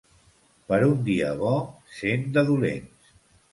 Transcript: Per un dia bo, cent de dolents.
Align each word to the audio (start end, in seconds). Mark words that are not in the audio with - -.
Per 0.73 0.79
un 0.87 0.95
dia 1.09 1.27
bo, 1.43 1.53
cent 2.01 2.27
de 2.39 2.47
dolents. 2.51 3.15